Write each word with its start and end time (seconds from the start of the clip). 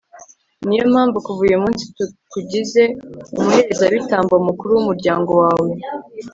ni 0.65 0.75
yo 0.79 0.85
mpamvu 0.93 1.17
kuva 1.25 1.41
uyu 1.47 1.61
munsi 1.63 1.83
tukugize 1.95 2.83
umuherezabitambo 3.39 4.33
mukuru 4.47 4.69
w'umuryango 4.73 5.31
wawe 5.41 5.69